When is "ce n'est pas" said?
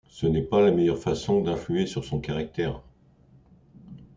0.07-0.63